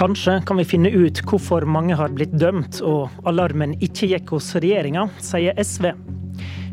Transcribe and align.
Kanskje 0.00 0.38
kan 0.46 0.56
vi 0.56 0.64
finne 0.64 0.88
ut 0.88 1.18
hvorfor 1.28 1.66
mange 1.68 1.92
har 1.92 2.08
blitt 2.16 2.32
dømt 2.40 2.78
og 2.88 3.18
alarmen 3.28 3.74
ikke 3.84 4.06
gikk 4.08 4.30
hos 4.32 4.46
regjeringa, 4.56 5.02
sier 5.20 5.58
SV. 5.60 5.90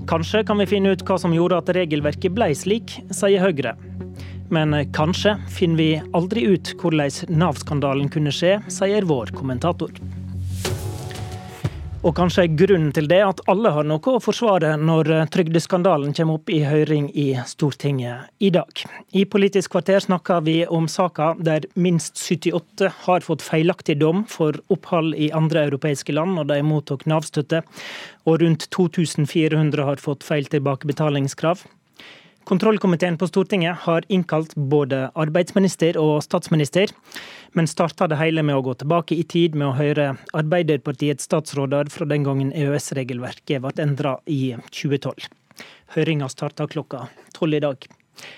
Kanskje 0.08 0.46
kan 0.48 0.62
vi 0.62 0.68
finne 0.72 0.94
ut 0.96 1.04
hva 1.04 1.18
som 1.20 1.36
gjorde 1.36 1.58
at 1.60 1.72
regelverket 1.76 2.32
ble 2.32 2.48
slik, 2.56 2.94
sier 3.12 3.44
Høyre. 3.44 3.74
Men 4.48 4.72
kanskje 4.96 5.34
finner 5.52 5.82
vi 5.82 5.90
aldri 6.16 6.46
ut 6.54 6.72
hvordan 6.80 7.36
Nav-skandalen 7.44 8.08
kunne 8.16 8.32
skje, 8.32 8.62
sier 8.72 9.04
vår 9.12 9.36
kommentator. 9.36 9.92
Og 12.08 12.14
kanskje 12.16 12.46
er 12.46 12.54
grunnen 12.56 12.94
til 12.96 13.10
det 13.12 13.18
at 13.20 13.42
alle 13.52 13.68
har 13.76 13.84
noe 13.84 14.14
å 14.16 14.22
forsvare 14.24 14.70
når 14.80 15.10
trygdeskandalen 15.34 16.14
kommer 16.16 16.38
opp 16.38 16.52
i 16.56 16.62
høring 16.64 17.10
i 17.12 17.26
Stortinget 17.50 18.30
i 18.40 18.48
dag. 18.56 18.72
I 19.12 19.26
Politisk 19.28 19.74
kvarter 19.74 20.00
snakker 20.06 20.46
vi 20.46 20.62
om 20.72 20.88
saka 20.88 21.34
der 21.44 21.68
minst 21.76 22.16
78 22.16 22.94
har 23.10 23.28
fått 23.28 23.44
feilaktig 23.44 23.98
dom 24.00 24.24
for 24.32 24.56
opphold 24.72 25.18
i 25.20 25.34
andre 25.36 25.66
europeiske 25.68 26.16
land 26.16 26.38
når 26.40 26.48
de 26.54 26.62
mottok 26.70 27.04
Nav-støtte, 27.12 27.66
og 28.24 28.40
rundt 28.40 28.70
2400 28.72 29.90
har 29.90 30.00
fått 30.00 30.24
feil 30.24 30.48
tilbakebetalingskrav. 30.48 31.68
Kontrollkomiteen 32.48 33.18
på 33.18 33.28
Stortinget 33.28 33.78
har 33.78 34.06
innkalt 34.08 34.54
både 34.56 35.10
arbeidsminister 35.20 35.98
og 36.00 36.22
statsminister, 36.24 36.94
men 37.52 37.68
starta 37.68 38.08
det 38.08 38.16
hele 38.22 38.40
med 38.40 38.56
å 38.56 38.62
gå 38.64 38.76
tilbake 38.80 39.18
i 39.20 39.26
tid 39.28 39.58
med 39.60 39.68
å 39.68 39.74
høre 39.76 40.06
Arbeiderpartiets 40.32 41.28
statsråder 41.28 41.92
fra 41.92 42.08
den 42.08 42.24
gangen 42.24 42.54
EØS-regelverket 42.56 43.60
ble 43.66 43.84
endra 43.84 44.16
i 44.32 44.56
2012. 44.72 45.28
Høringa 45.98 46.32
starta 46.32 46.70
klokka 46.72 47.10
tolv 47.36 47.60
i 47.60 47.64
dag. 47.68 47.84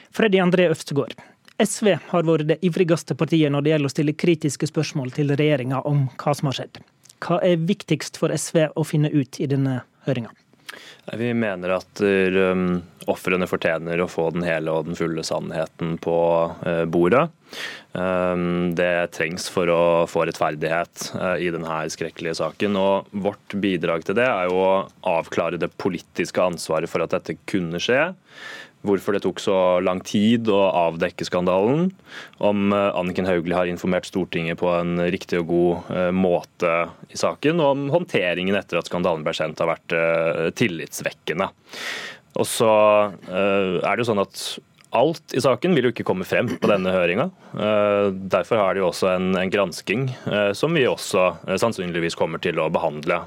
Freddy 0.09 0.41
André 0.41 0.71
Øvstegård, 0.73 1.13
SV 1.61 1.93
har 2.09 2.25
vært 2.33 2.49
det 2.49 2.61
ivrigste 2.65 3.13
partiet 3.13 3.53
når 3.53 3.61
det 3.61 3.75
gjelder 3.75 3.93
å 3.93 3.97
stille 3.99 4.19
kritiske 4.25 4.73
spørsmål 4.73 5.13
til 5.21 5.37
regjeringa 5.37 5.85
om 5.85 6.07
hva 6.17 6.33
som 6.33 6.49
har 6.49 6.63
skjedd. 6.63 6.81
Hva 7.21 7.43
er 7.45 7.61
viktigst 7.61 8.17
for 8.17 8.33
SV 8.33 8.71
å 8.73 8.89
finne 8.89 9.13
ut 9.13 9.37
i 9.37 9.53
denne 9.53 9.83
høringa? 10.09 10.33
Vi 11.17 11.31
mener 11.33 11.73
at 11.79 12.01
um, 12.01 12.81
ofrene 13.09 13.47
fortjener 13.49 14.01
å 14.03 14.09
få 14.11 14.29
den 14.35 14.45
hele 14.45 14.73
og 14.73 14.89
den 14.89 14.97
fulle 14.99 15.23
sannheten 15.25 15.97
på 16.01 16.17
uh, 16.65 16.85
bordet. 16.85 17.25
Um, 17.93 18.75
det 18.77 19.09
trengs 19.15 19.47
for 19.49 19.71
å 19.73 19.81
få 20.09 20.27
rettferdighet 20.29 21.09
i 21.41 21.49
denne 21.53 21.81
skrekkelige 21.89 22.37
saken. 22.41 22.77
og 22.77 23.09
Vårt 23.25 23.57
bidrag 23.57 24.05
til 24.05 24.19
det 24.19 24.27
er 24.29 24.51
jo 24.51 24.61
å 24.61 24.73
avklare 25.17 25.61
det 25.61 25.73
politiske 25.81 26.43
ansvaret 26.43 26.91
for 26.91 27.05
at 27.05 27.17
dette 27.17 27.39
kunne 27.49 27.81
skje 27.81 28.11
hvorfor 28.85 29.15
det 29.15 29.23
tok 29.25 29.41
så 29.43 29.55
lang 29.83 29.99
tid 30.05 30.47
å 30.51 30.59
avdekke 30.87 31.27
skandalen, 31.27 31.89
om 32.37 32.71
eh, 32.75 32.87
Anniken 32.95 33.27
Hauglie 33.27 33.57
har 33.57 33.69
informert 33.71 34.07
Stortinget 34.07 34.59
på 34.61 34.71
en 34.71 35.01
riktig 35.11 35.41
og 35.41 35.51
god 35.51 35.91
eh, 35.95 36.11
måte 36.15 36.77
i 37.11 37.19
saken, 37.19 37.59
og 37.59 37.73
om 37.73 37.89
håndteringen 37.97 38.57
etter 38.59 38.79
at 38.79 38.89
skandalen 38.89 39.25
ble 39.25 39.35
kjent 39.35 39.59
har 39.59 39.73
vært 39.73 39.97
eh, 39.97 40.47
tillitsvekkende. 40.55 41.51
Og 42.39 42.45
så 42.47 42.71
er 43.27 43.89
det 43.89 44.03
jo 44.03 44.11
sånn 44.11 44.21
at 44.21 44.41
Alt 44.95 45.35
i 45.37 45.41
saken 45.43 45.75
vil 45.77 45.85
jo 45.85 45.91
ikke 45.93 46.05
komme 46.07 46.25
frem 46.25 46.47
på 46.49 46.65
denne 46.65 46.89
høringa. 46.89 47.27
Derfor 48.33 48.57
har 48.57 48.73
de 48.73 48.81
også 48.81 49.11
en, 49.11 49.27
en 49.37 49.51
gransking 49.53 50.07
som 50.57 50.73
vi 50.73 50.87
også 50.89 51.27
sannsynligvis 51.61 52.17
kommer 52.17 52.41
til 52.41 52.57
å 52.57 52.65
behandle 52.73 53.19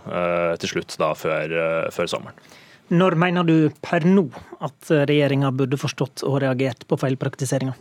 til 0.59 0.73
slutt 0.73 0.97
da 0.99 1.13
før, 1.15 1.55
før 1.95 2.11
sommeren. 2.11 2.51
Når 2.93 3.15
mener 3.17 3.47
du 3.49 3.57
per 3.81 4.05
nå 4.05 4.27
at 4.61 4.91
regjeringa 5.09 5.49
burde 5.57 5.79
forstått 5.81 6.27
og 6.29 6.43
reagert 6.45 6.85
på 6.89 6.99
feilpraktiseringa? 7.01 7.73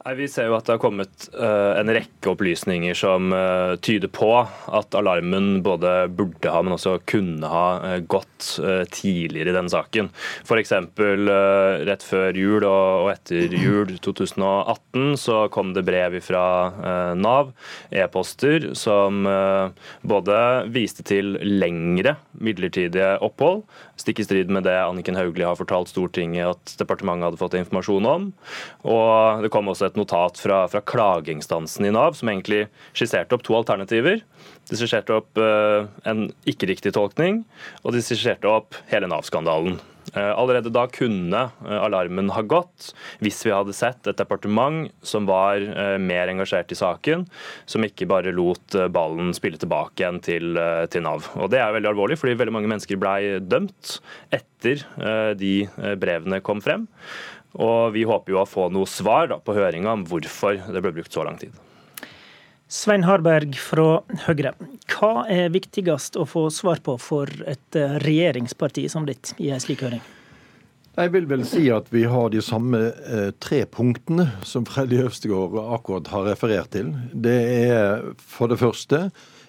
Nei, 0.00 0.14
Vi 0.16 0.26
ser 0.32 0.48
jo 0.48 0.54
at 0.56 0.64
det 0.64 0.78
har 0.78 0.80
kommet 0.80 1.26
uh, 1.34 1.76
en 1.76 1.90
rekke 1.92 2.30
opplysninger 2.32 2.96
som 2.96 3.34
uh, 3.36 3.76
tyder 3.84 4.08
på 4.08 4.30
at 4.40 4.96
alarmen 4.96 5.60
både 5.64 6.08
burde 6.16 6.48
ha, 6.48 6.62
men 6.64 6.72
også 6.72 6.94
kunne 7.10 7.44
ha 7.50 7.66
uh, 7.82 7.96
gått 8.00 8.28
tidligere 8.94 9.52
i 9.52 9.54
denne 9.54 9.68
saken. 9.68 10.08
F.eks. 10.48 10.72
rett 11.84 12.04
før 12.06 12.38
jul 12.40 12.64
og, 12.64 12.86
og, 13.04 13.08
etter 13.12 13.52
jul 13.52 13.92
2018 14.00 15.18
så 15.20 15.42
kom 15.52 15.74
det 15.76 15.84
brev 15.84 16.16
fra 16.24 17.12
Nav, 17.20 17.52
e-poster, 17.92 18.70
som 18.78 19.28
både 20.00 20.38
viste 20.72 21.04
til 21.04 21.36
lengre 21.44 22.16
midlertidige 22.40 23.12
opphold, 23.20 23.66
stikk 24.00 24.22
i 24.22 24.26
strid 24.26 24.52
med 24.52 24.64
det 24.64 24.76
Anniken 24.80 25.18
Hauglie 25.18 25.46
har 25.46 25.58
fortalt 25.58 25.92
Stortinget 25.92 26.54
at 26.54 26.74
departementet 26.80 27.28
hadde 27.28 27.40
fått 27.40 27.58
informasjon 27.60 28.08
om. 28.08 28.28
Og 28.88 29.44
det 29.44 29.52
kom 29.52 29.68
også 29.68 29.89
et 29.89 29.89
notat 29.98 30.38
fra, 30.40 30.62
fra 30.70 30.82
klageinstansen 30.84 31.88
i 31.88 31.92
Nav 31.94 32.16
som 32.18 32.30
egentlig 32.30 32.66
skisserte 32.92 33.36
opp 33.36 33.44
to 33.46 33.56
alternativer. 33.58 34.22
De 34.70 34.78
skisserte 34.78 35.14
opp 35.16 35.38
uh, 35.40 35.88
en 36.06 36.28
ikke-riktig 36.48 36.94
tolkning, 36.94 37.44
og 37.82 37.96
de 37.96 38.02
skisserte 38.04 38.50
opp 38.50 38.78
hele 38.92 39.08
Nav-skandalen. 39.10 39.80
Uh, 40.14 40.32
allerede 40.32 40.72
da 40.74 40.86
kunne 40.90 41.40
uh, 41.60 41.74
alarmen 41.84 42.32
ha 42.34 42.42
gått 42.42 42.88
hvis 43.22 43.42
vi 43.46 43.52
hadde 43.52 43.74
sett 43.76 44.08
et 44.10 44.18
departement 44.18 44.88
som 45.06 45.28
var 45.28 45.62
mer 46.02 46.30
engasjert 46.32 46.72
i 46.72 46.78
saken, 46.78 47.26
som 47.68 47.86
ikke 47.86 48.08
bare 48.10 48.34
lot 48.34 48.76
ballen 48.94 49.34
spille 49.36 49.60
tilbake 49.60 50.02
igjen 50.02 50.22
til, 50.24 50.58
til, 50.90 51.04
Nav. 51.06 51.28
Og 51.38 51.50
Det 51.52 51.60
er 51.60 51.74
veldig 51.76 51.92
alvorlig, 51.92 52.18
fordi 52.20 52.38
veldig 52.38 52.56
mange 52.58 52.70
mennesker 52.70 53.00
blei 53.00 53.20
dømt 53.42 53.98
etter 54.34 54.82
de 55.38 55.54
brevene 56.00 56.40
kom 56.44 56.62
frem. 56.64 56.86
Og 57.58 57.94
vi 57.96 58.04
håper 58.06 58.34
jo 58.34 58.42
å 58.42 58.46
få 58.48 58.68
noe 58.70 58.86
svar 58.86 59.30
da, 59.32 59.40
på 59.42 59.56
høringa 59.56 59.96
om 59.96 60.06
hvorfor 60.06 60.60
det 60.70 60.84
ble 60.84 60.94
brukt 61.00 61.14
så 61.14 61.24
lang 61.26 61.40
tid. 61.40 61.56
Svein 62.70 63.02
Harberg 63.02 63.56
fra 63.58 64.04
Høyre, 64.28 64.52
hva 64.92 65.24
er 65.26 65.50
viktigst 65.50 66.14
å 66.14 66.22
få 66.28 66.44
svar 66.54 66.78
på 66.86 66.94
for 67.02 67.26
et 67.50 67.78
eh, 67.78 67.96
regjeringsparti 68.04 68.84
som 68.92 69.08
ditt 69.08 69.32
i 69.42 69.50
en 69.50 69.62
slik 69.62 69.82
høring? 69.82 70.04
Jeg 70.94 71.10
vil 71.14 71.26
vel 71.26 71.42
si 71.48 71.64
at 71.74 71.88
vi 71.90 72.04
har 72.10 72.30
de 72.30 72.42
samme 72.44 72.78
eh, 72.92 73.32
tre 73.42 73.64
punktene 73.66 74.28
som 74.46 74.66
Freddy 74.68 75.00
Øvstegård 75.02 75.58
akkurat 75.78 76.12
har 76.14 76.28
referert 76.30 76.70
til. 76.76 76.94
Det 77.10 77.36
er 77.66 78.06
for 78.22 78.50
det 78.50 78.60
første 78.62 79.08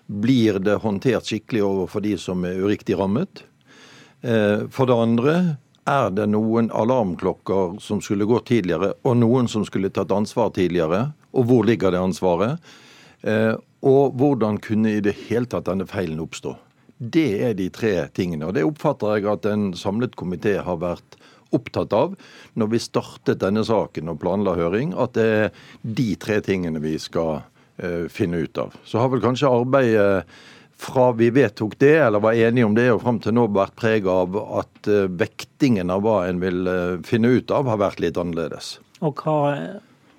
blir 0.10 0.58
det 0.58 0.80
håndtert 0.82 1.30
skikkelig 1.30 1.62
overfor 1.68 2.02
de 2.06 2.16
som 2.22 2.42
er 2.48 2.58
uriktig 2.58 2.98
rammet. 2.98 3.44
Eh, 4.22 4.66
for 4.74 4.90
det 4.90 4.98
andre 4.98 5.36
er 5.92 6.14
det 6.16 6.28
noen 6.32 6.70
alarmklokker 6.72 7.78
som 7.84 8.02
skulle 8.04 8.28
gått 8.30 8.50
tidligere, 8.52 8.94
og 9.04 9.18
noen 9.20 9.50
som 9.52 9.66
skulle 9.68 9.92
tatt 9.94 10.14
ansvar 10.16 10.54
tidligere? 10.56 11.10
Og 11.36 11.48
hvor 11.50 11.68
ligger 11.68 11.94
det 11.94 12.02
ansvaret? 12.02 12.74
Eh, 13.22 13.54
og 13.88 14.18
hvordan 14.18 14.60
kunne 14.62 14.98
i 14.98 15.04
det 15.04 15.16
hele 15.28 15.50
tatt 15.50 15.68
denne 15.70 15.88
feilen 15.90 16.22
oppstå? 16.24 16.56
Det 17.02 17.42
er 17.42 17.56
de 17.58 17.68
tre 17.74 17.96
tingene. 18.14 18.48
Og 18.48 18.56
det 18.58 18.66
oppfatter 18.68 19.18
jeg 19.18 19.30
at 19.32 19.48
en 19.50 19.72
samlet 19.78 20.16
komité 20.20 20.60
har 20.62 20.82
vært 20.82 21.18
opptatt 21.52 21.94
av 21.96 22.14
når 22.60 22.72
vi 22.72 22.82
startet 22.82 23.42
denne 23.42 23.64
saken 23.68 24.14
og 24.14 24.22
planla 24.22 24.56
høring, 24.60 24.94
at 24.96 25.16
det 25.18 25.28
er 25.28 25.50
de 25.82 26.12
tre 26.22 26.40
tingene 26.46 26.82
vi 26.84 26.96
skal 27.02 27.42
eh, 27.82 28.06
finne 28.12 28.44
ut 28.46 28.62
av. 28.62 28.78
Så 28.86 29.02
har 29.02 29.12
vel 29.12 29.24
kanskje 29.24 29.52
arbeidet 29.52 30.30
fra 30.82 31.12
vi 31.12 31.30
vedtok 31.30 31.80
det, 31.80 31.98
eller 31.98 32.20
var 32.20 32.34
enige 32.34 32.66
om 32.66 32.76
det, 32.76 32.88
og 32.92 33.04
fram 33.04 33.20
til 33.22 33.36
nå 33.38 33.46
vært 33.54 33.78
preg 33.78 34.08
av 34.10 34.34
at 34.42 34.90
uh, 34.90 35.06
vektingen 35.06 35.94
av 35.94 36.02
hva 36.06 36.24
en 36.26 36.42
vil 36.42 36.66
uh, 36.66 36.98
finne 37.06 37.30
ut 37.38 37.54
av, 37.54 37.70
har 37.70 37.78
vært 37.82 38.02
litt 38.02 38.18
annerledes. 38.18 38.80
Og 39.06 39.22
hva 39.22 39.38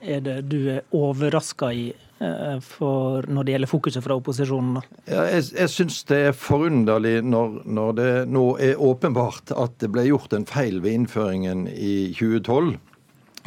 er 0.02 0.22
det 0.22 0.36
du 0.50 0.58
er 0.76 0.84
overraska 0.94 1.72
i 1.74 1.88
uh, 2.22 2.60
for 2.62 3.26
når 3.26 3.48
det 3.48 3.56
gjelder 3.56 3.72
fokuset 3.72 4.06
fra 4.06 4.18
opposisjonen? 4.20 4.78
Ja, 5.10 5.24
jeg 5.32 5.48
jeg 5.58 5.72
syns 5.72 5.98
det 6.10 6.20
er 6.28 6.38
forunderlig 6.38 7.16
når, 7.26 7.58
når, 7.66 7.96
det 7.98 8.10
nå 8.30 8.44
er 8.62 8.78
åpenbart 8.78 9.50
at 9.56 9.74
det 9.82 9.90
ble 9.94 10.06
gjort 10.12 10.36
en 10.38 10.46
feil 10.46 10.78
ved 10.84 11.00
innføringen 11.00 11.66
i 11.74 12.12
2012, 12.14 12.76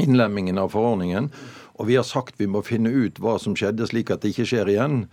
innlemmingen 0.03 0.59
av 0.59 0.75
forordningen, 0.75 1.31
og 1.79 1.87
vi 1.87 1.95
har 1.95 2.07
sagt 2.07 2.35
vi 2.43 2.51
må 2.51 2.59
finne 2.63 2.91
ut 2.91 3.23
hva 3.23 3.37
som 3.39 3.55
skjedde 3.55 3.87
slik 3.87 4.11
at 4.11 4.23
det 4.23 4.35
ikke 4.35 4.49
skjer 4.51 4.75
igjen 4.75 5.05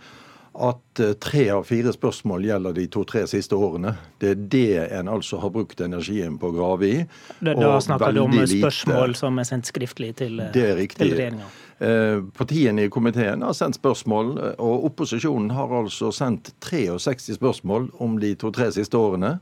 at 0.53 0.99
eh, 0.99 1.13
tre 1.17 1.47
av 1.49 1.65
fire 1.67 1.93
spørsmål 1.93 2.45
gjelder 2.45 2.75
de 2.77 2.85
to-tre 2.91 3.23
siste 3.29 3.57
årene. 3.57 3.95
Det 4.21 4.29
er 4.33 4.45
det 4.53 4.85
en 4.99 5.09
altså 5.09 5.39
har 5.41 5.51
brukt 5.53 5.81
energien 5.81 6.37
på 6.39 6.51
å 6.51 6.55
grave 6.55 6.89
i. 6.89 7.01
Da, 7.39 7.55
da 7.57 7.73
snakker 7.81 8.13
du 8.13 8.21
om 8.25 8.37
spørsmål 8.37 9.13
lite. 9.13 9.21
som 9.23 9.41
er 9.41 9.49
sendt 9.49 9.69
skriftlig 9.71 10.13
til, 10.21 10.39
eh, 10.39 10.51
til 10.53 10.85
regjeringa? 10.85 11.49
Eh, 11.83 12.21
partiene 12.37 12.85
i 12.85 12.93
komiteen 12.93 13.41
har 13.41 13.57
sendt 13.57 13.79
spørsmål, 13.79 14.35
og 14.61 14.87
opposisjonen 14.91 15.51
har 15.57 15.73
altså 15.83 16.13
sendt 16.13 16.53
63 16.61 17.39
spørsmål 17.39 17.89
om 17.99 18.19
de 18.21 18.35
to-tre 18.35 18.71
siste 18.71 18.97
årene. 18.97 19.39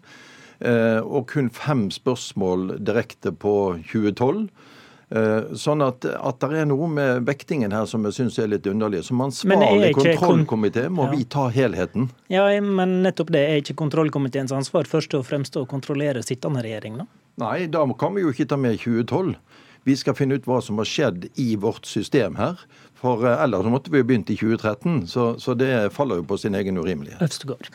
Og 0.61 1.25
kun 1.25 1.47
fem 1.49 1.87
spørsmål 1.89 2.75
direkte 2.85 3.31
på 3.33 3.81
2012. 3.81 4.45
Eh, 5.11 5.55
sånn 5.59 5.83
at, 5.83 6.05
at 6.07 6.37
det 6.39 6.61
er 6.61 6.67
noe 6.69 6.87
med 6.87 7.25
vektingen 7.27 7.73
her 7.75 7.87
som 7.89 8.05
jeg 8.07 8.15
syns 8.15 8.37
er 8.39 8.47
litt 8.53 8.67
underlig. 8.71 9.01
Som 9.03 9.23
ansvarlig 9.25 9.91
kontrollkomité 9.97 10.85
må 10.87 11.09
ja. 11.09 11.15
vi 11.17 11.25
ta 11.27 11.49
helheten. 11.51 12.07
Ja, 12.31 12.45
men 12.63 13.01
nettopp 13.03 13.33
det 13.35 13.41
er 13.43 13.59
ikke 13.59 13.75
kontrollkomiteens 13.81 14.53
ansvar 14.55 14.87
først 14.87 15.17
og 15.19 15.25
fremst 15.27 15.59
å 15.59 15.65
kontrollere 15.67 16.23
sittende 16.23 16.63
regjering, 16.63 17.01
da? 17.01 17.09
Nei, 17.41 17.65
da 17.71 17.83
kan 17.99 18.15
vi 18.15 18.23
jo 18.23 18.31
ikke 18.31 18.47
ta 18.47 18.59
med 18.59 18.79
2012. 18.79 19.35
Vi 19.83 19.97
skal 19.97 20.15
finne 20.15 20.37
ut 20.37 20.47
hva 20.47 20.61
som 20.63 20.79
har 20.79 20.87
skjedd 20.87 21.27
i 21.41 21.55
vårt 21.59 21.89
system 21.89 22.37
her. 22.39 22.59
For 23.01 23.25
eh, 23.25 23.43
ellers 23.43 23.69
måtte 23.73 23.93
vi 23.93 24.01
jo 24.01 24.07
begynt 24.07 24.29
i 24.29 24.37
2013, 24.37 25.05
så, 25.09 25.33
så 25.41 25.57
det 25.57 25.73
faller 25.95 26.21
jo 26.21 26.27
på 26.29 26.37
sin 26.41 26.57
egen 26.57 26.77
urimelighet. 26.81 27.21
Øvstegård. 27.21 27.71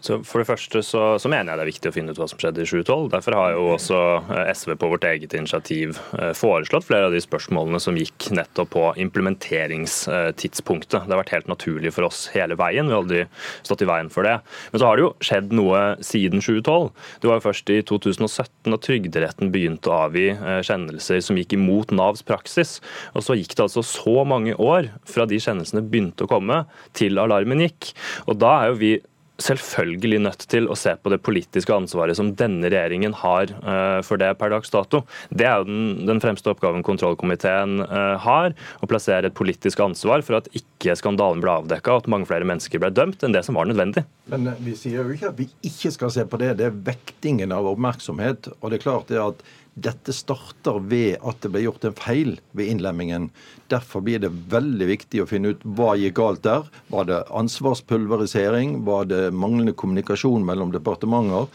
Så 0.00 0.22
For 0.24 0.40
det 0.40 0.48
første 0.48 0.80
så, 0.84 1.00
så, 1.20 1.28
mener 1.28 1.52
jeg 1.52 1.58
det 1.58 1.64
er 1.64 1.68
viktig 1.68 1.90
å 1.90 1.92
finne 1.92 2.12
ut 2.14 2.18
hva 2.20 2.26
som 2.30 2.38
skjedde 2.40 2.62
i 2.64 2.68
2012. 2.68 3.10
Derfor 3.12 3.34
har 3.36 3.52
jo 3.52 3.66
også 3.74 3.98
eh, 4.32 4.52
SV 4.56 4.72
på 4.80 4.88
vårt 4.94 5.04
eget 5.04 5.34
initiativ 5.36 5.98
eh, 6.16 6.32
foreslått 6.36 6.86
flere 6.88 7.10
av 7.10 7.14
de 7.14 7.20
spørsmålene 7.20 7.80
som 7.82 7.98
gikk 8.00 8.30
nettopp 8.32 8.70
på 8.72 8.84
implementeringstidspunktet. 9.04 11.04
Det 11.04 11.12
har 11.12 11.20
vært 11.20 11.34
helt 11.36 11.52
naturlig 11.52 11.92
for 11.92 12.08
oss 12.08 12.30
hele 12.32 12.56
veien. 12.60 12.88
Vi 12.88 12.96
har 12.96 13.04
aldri 13.04 13.26
stått 13.66 13.84
i 13.84 13.90
veien 13.90 14.08
for 14.12 14.24
det. 14.24 14.38
Men 14.72 14.80
så 14.80 14.88
har 14.88 14.96
det 14.96 15.04
jo 15.04 15.12
skjedd 15.28 15.48
noe 15.58 15.78
siden 16.06 16.40
2012. 16.40 16.88
Det 17.20 17.28
var 17.28 17.36
jo 17.36 17.46
først 17.50 17.66
i 17.74 17.82
2017 17.92 18.78
at 18.78 18.84
Trygderetten 18.86 19.52
begynte 19.52 19.92
å 19.92 20.00
avgi 20.06 20.28
kjennelser 20.64 21.20
som 21.24 21.36
gikk 21.36 21.52
imot 21.58 21.92
Navs 21.92 22.24
praksis. 22.24 22.78
Og 23.12 23.20
så 23.26 23.36
gikk 23.36 23.52
det 23.52 23.66
altså 23.66 23.84
så 23.84 24.24
mange 24.24 24.56
år 24.60 24.90
fra 25.08 25.26
de 25.28 25.40
kjennelsene 25.40 25.84
begynte 25.86 26.26
å 26.26 26.30
komme, 26.30 26.64
til 26.96 27.20
alarmen 27.22 27.64
gikk. 27.66 27.92
Og 28.28 28.38
da 28.40 28.56
er 28.60 28.72
jo 28.72 28.80
vi 28.80 28.94
selvfølgelig 29.40 30.20
nødt 30.24 30.44
til 30.50 30.68
å 30.70 30.76
se 30.78 30.92
på 31.00 31.12
det 31.12 31.20
politiske 31.24 31.74
ansvaret 31.74 32.18
som 32.18 32.32
denne 32.36 32.70
regjeringen 32.70 33.14
har 33.22 33.52
uh, 33.64 34.00
for 34.06 34.20
det 34.20 34.32
per 34.40 34.52
dags 34.52 34.72
dato. 34.72 35.02
Det 35.30 35.46
er 35.48 35.60
jo 35.60 35.68
den, 35.68 36.06
den 36.08 36.22
fremste 36.22 36.52
oppgaven 36.52 36.84
kontrollkomiteen 36.86 37.80
uh, 37.84 38.16
har, 38.20 38.54
å 38.80 38.90
plassere 38.90 39.30
et 39.30 39.36
politisk 39.36 39.80
ansvar 39.84 40.24
for 40.26 40.40
at 40.40 40.50
ikke 40.56 40.96
skandalen 40.98 41.42
ble 41.44 41.54
avdekka 41.62 41.94
og 41.94 42.04
at 42.04 42.10
mange 42.12 42.28
flere 42.30 42.48
mennesker 42.48 42.82
ble 42.82 42.92
dømt 42.94 43.24
enn 43.24 43.36
det 43.36 43.44
som 43.46 43.58
var 43.58 43.68
nødvendig. 43.70 44.04
Men 44.32 44.52
uh, 44.52 44.60
vi 44.64 44.76
sier 44.78 45.00
jo 45.00 45.16
ikke 45.16 45.32
at 45.32 45.40
vi 45.40 45.48
ikke 45.70 45.94
skal 45.96 46.14
se 46.14 46.26
på 46.28 46.40
det. 46.42 46.54
Det 46.60 46.68
er 46.68 46.82
vektingen 46.92 47.56
av 47.56 47.68
oppmerksomhet. 47.72 48.52
Og 48.60 48.70
det 48.70 48.80
er 48.80 48.86
klart 48.86 49.10
det 49.12 49.22
at 49.22 49.44
dette 49.74 50.12
starter 50.12 50.80
ved 50.90 51.18
at 51.26 51.40
det 51.44 51.50
ble 51.54 51.62
gjort 51.64 51.84
en 51.86 51.96
feil 51.96 52.32
ved 52.56 52.72
innlemmingen. 52.72 53.28
Derfor 53.72 54.02
blir 54.04 54.22
det 54.22 54.32
veldig 54.52 54.88
viktig 54.90 55.22
å 55.22 55.28
finne 55.30 55.54
ut 55.54 55.66
hva 55.78 55.94
gikk 55.98 56.16
galt 56.18 56.42
der. 56.46 56.66
Var 56.92 57.06
det 57.10 57.20
ansvarspulverisering? 57.42 58.80
Var 58.88 59.10
det 59.10 59.22
manglende 59.30 59.76
kommunikasjon 59.76 60.46
mellom 60.46 60.74
departementer? 60.74 61.48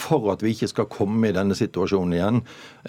For 0.00 0.32
at 0.32 0.42
vi 0.44 0.54
ikke 0.54 0.70
skal 0.72 0.88
komme 0.90 1.28
i 1.28 1.36
denne 1.36 1.56
situasjonen 1.58 2.16
igjen. 2.16 2.40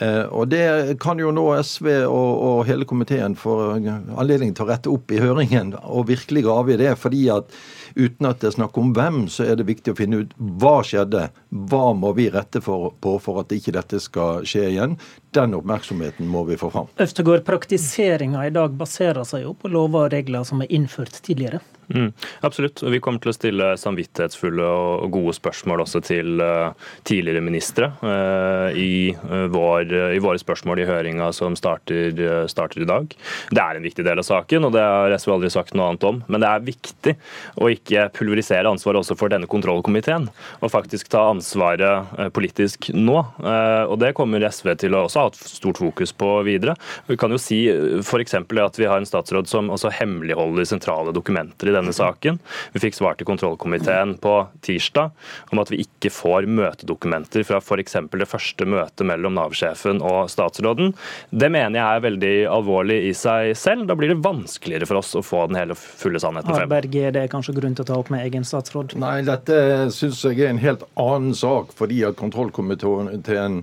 Eh, 0.02 0.24
og 0.32 0.50
Det 0.52 0.98
kan 1.04 1.20
jo 1.20 1.34
nå 1.36 1.46
SV 1.60 1.92
og, 2.08 2.32
og 2.48 2.66
hele 2.70 2.88
komiteen 2.90 3.38
få 3.40 3.58
anledning 3.76 4.56
til 4.56 4.66
å 4.66 4.72
rette 4.72 4.92
opp 4.92 5.12
i 5.12 5.22
høringen 5.22 5.76
og 5.82 6.10
virkelig 6.12 6.46
grave 6.48 6.76
i 6.76 6.82
det. 6.82 6.96
fordi 7.00 7.28
at 7.34 7.52
Uten 7.96 8.28
at 8.30 8.42
det 8.42 8.52
er 8.52 8.56
snakk 8.56 8.78
om 8.80 8.94
hvem, 8.96 9.26
så 9.32 9.46
er 9.48 9.58
det 9.60 9.68
viktig 9.68 9.94
å 9.94 9.98
finne 9.98 10.22
ut 10.24 10.36
hva 10.62 10.80
skjedde. 10.86 11.28
Hva 11.72 11.92
må 11.98 12.14
vi 12.18 12.30
rette 12.32 12.62
for, 12.64 12.94
på 13.04 13.18
for 13.24 13.42
at 13.44 13.52
ikke 13.56 13.76
dette 13.76 14.00
skal 14.04 14.46
skje 14.48 14.70
igjen? 14.70 14.98
Den 15.36 15.56
oppmerksomheten 15.58 16.30
må 16.32 16.46
vi 16.48 16.60
få 16.60 16.72
fram. 16.74 16.92
Øvstegård, 17.02 17.44
praktiseringa 17.48 18.48
i 18.48 18.56
dag 18.56 18.76
baserer 18.80 19.28
seg 19.28 19.46
jo 19.48 19.56
på 19.58 19.72
lover 19.72 20.08
og 20.08 20.16
regler 20.16 20.48
som 20.48 20.64
er 20.64 20.72
innført 20.72 21.22
tidligere. 21.26 21.62
Mm, 21.96 22.14
absolutt. 22.40 22.84
Vi 22.84 23.00
kommer 23.04 23.20
til 23.20 23.32
å 23.32 23.36
stille 23.36 23.68
samvittighetsfulle 23.80 24.64
og 24.64 25.12
gode 25.12 25.34
spørsmål 25.36 25.84
også 25.84 26.02
til 26.06 26.40
uh, 26.40 26.72
tidligere 27.08 27.44
ministre 27.44 27.90
uh, 28.00 28.72
i, 28.78 29.12
uh, 29.12 29.48
vår, 29.52 29.92
i, 30.16 30.22
våre 30.24 30.40
spørsmål 30.40 30.84
i 30.84 30.88
høringa 30.88 31.32
som 31.36 31.58
starter, 31.60 32.16
starter, 32.52 32.86
i 32.86 32.88
dag. 32.88 33.12
Det 33.52 33.62
er 33.62 33.78
en 33.78 33.86
viktig 33.86 34.06
del 34.08 34.22
av 34.22 34.26
saken, 34.28 34.68
og 34.68 34.76
det 34.76 34.84
har 34.86 35.16
SV 35.18 35.34
aldri 35.36 35.52
sagt 35.52 35.76
noe 35.76 35.90
annet 35.92 36.08
om. 36.08 36.22
Men 36.32 36.44
det 36.44 36.52
er 36.52 36.68
viktig 36.70 37.16
å 37.60 37.72
ikke 37.74 38.08
pulverisere 38.16 38.72
ansvaret 38.72 39.02
også 39.02 39.18
for 39.20 39.34
denne 39.34 39.50
kontrollkomiteen, 39.52 40.30
og 40.62 40.72
faktisk 40.72 41.12
ta 41.12 41.26
ansvaret 41.34 42.32
politisk 42.36 42.92
nå. 42.96 43.18
Og 43.42 43.98
Det 44.02 44.14
kommer 44.18 44.46
SV 44.48 44.72
til 44.80 44.96
å 44.96 45.04
også 45.08 45.26
ha 45.26 45.32
et 45.32 45.40
stort 45.52 45.82
fokus 45.82 46.14
på 46.16 46.30
videre. 46.48 46.78
Vi 47.10 47.20
kan 47.20 47.34
jo 47.34 47.40
si 47.42 47.64
f.eks. 48.00 48.38
at 48.40 48.80
vi 48.80 48.88
har 48.88 49.02
en 49.02 49.10
statsråd 49.10 49.50
som 49.52 49.72
også 49.74 49.92
hemmeligholder 50.00 50.70
sentrale 50.70 51.14
dokumenter 51.16 51.70
i 51.70 51.76
denne 51.76 51.81
denne 51.82 51.96
saken. 51.96 52.40
Vi 52.76 52.84
fikk 52.84 52.98
svar 52.98 53.18
til 53.20 53.28
kontrollkomiteen 53.30 54.16
på 54.22 54.36
tirsdag 54.66 55.12
om 55.52 55.62
at 55.62 55.72
vi 55.74 55.82
ikke 55.84 56.12
får 56.14 56.48
møtedokumenter 56.50 57.46
fra 57.48 57.60
f.eks. 57.62 57.98
det 58.12 58.30
første 58.30 58.68
møtet 58.70 59.06
mellom 59.08 59.36
Nav-sjefen 59.38 60.02
og 60.06 60.30
statsråden. 60.32 60.94
Det 61.32 61.52
mener 61.52 61.80
jeg 61.80 62.00
er 62.00 62.06
veldig 62.08 62.34
alvorlig 62.52 63.00
i 63.10 63.14
seg 63.18 63.56
selv. 63.60 63.88
Da 63.90 63.98
blir 63.98 64.14
det 64.14 64.22
vanskeligere 64.24 64.90
for 64.90 65.02
oss 65.02 65.14
å 65.18 65.24
få 65.26 65.46
den 65.52 65.60
hele 65.60 65.78
fulle 65.78 66.22
sannheten 66.22 66.54
frem. 66.54 66.66
Harberg, 66.68 66.98
er 67.02 67.16
det 67.16 67.28
kanskje 67.34 67.58
grunn 67.58 67.78
til 67.78 67.86
å 67.86 67.92
ta 67.92 68.00
opp 68.02 68.12
med 68.14 68.26
egen 68.26 68.48
statsråd? 68.48 68.96
Nei, 69.02 69.20
dette 69.28 69.90
syns 69.96 70.22
jeg 70.28 70.42
er 70.42 70.54
en 70.54 70.62
helt 70.62 70.86
annen 71.00 71.36
sak, 71.38 71.74
fordi 71.78 72.04
at 72.08 72.20
kontrollkomiteen 72.20 73.62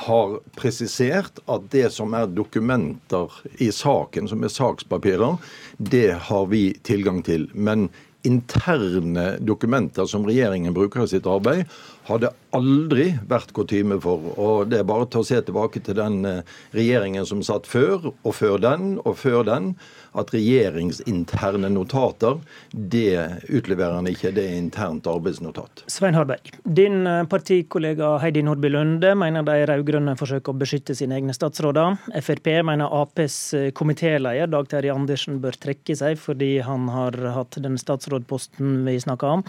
har 0.00 0.38
presisert 0.56 1.40
at 1.50 1.66
det 1.72 1.90
som 1.92 2.14
er 2.16 2.30
dokumenter 2.32 3.32
i 3.60 3.70
saken, 3.74 4.28
som 4.30 4.44
er 4.44 4.52
sakspapirer, 4.52 5.36
det 5.76 6.12
har 6.30 6.46
vi 6.48 6.70
tilgang 6.86 7.20
til. 7.26 7.48
Men 7.52 7.88
interne 8.24 9.34
dokumenter 9.44 10.08
som 10.08 10.24
regjeringen 10.28 10.76
bruker 10.76 11.04
i 11.04 11.12
sitt 11.12 11.28
arbeid, 11.28 11.68
har 12.10 12.20
det 12.22 12.32
aldri 12.56 13.06
vært 13.30 13.54
kutyme 13.54 14.00
for. 14.02 14.32
Og 14.34 14.70
Det 14.70 14.80
er 14.80 14.88
bare 14.88 15.06
til 15.10 15.22
å 15.22 15.26
se 15.26 15.38
tilbake 15.46 15.82
til 15.86 15.96
den 15.98 16.24
eh, 16.26 16.42
regjeringen 16.76 17.26
som 17.28 17.42
satt 17.46 17.68
før, 17.70 18.10
og 18.10 18.32
før 18.34 18.58
den, 18.62 18.96
og 19.04 19.18
før 19.20 19.44
den 19.46 19.74
at 20.18 20.32
regjeringsinterne 20.34 21.70
notater, 21.70 22.40
det 22.72 23.44
utleverer 23.46 24.00
han 24.00 24.08
ikke. 24.10 24.32
Det 24.34 24.42
er 24.48 24.56
internt 24.58 25.06
arbeidsnotat. 25.10 25.84
Svein 25.90 26.18
Harberg, 26.18 26.50
din 26.64 27.04
eh, 27.06 27.22
partikollega 27.30 28.16
Heidi 28.22 28.42
Nordby 28.46 28.72
Lunde 28.72 29.14
mener 29.18 29.46
de 29.46 29.60
rød-grønne 29.70 30.16
forsøker 30.18 30.54
å 30.54 30.60
beskytte 30.60 30.96
sine 30.98 31.20
egne 31.20 31.36
statsråder. 31.36 32.00
Frp 32.18 32.50
mener 32.66 32.90
Aps 33.00 33.38
eh, 33.54 33.70
komitéleder 33.76 34.50
Dag 34.50 34.66
Terje 34.70 34.94
Andersen 34.94 35.38
bør 35.42 35.58
trekke 35.62 35.94
seg 35.96 36.18
fordi 36.20 36.56
han 36.66 36.90
har 36.90 37.16
hatt 37.36 37.60
den 37.62 37.78
statsrådposten 37.80 38.82
vi 38.88 38.98
snakker 39.02 39.38
om. 39.38 39.46